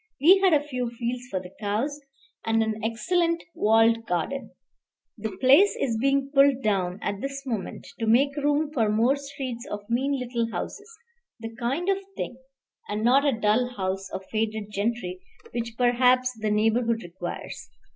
[0.19, 2.01] We had a few fields for the cows,
[2.43, 4.49] and an excellent walled garden.
[5.15, 9.67] The place is being pulled down at this moment to make room for more streets
[9.69, 10.89] of mean little houses,
[11.39, 12.37] the kind of thing,
[12.89, 15.19] and not a dull house of faded gentry,
[15.51, 17.69] which perhaps the neighborhood requires.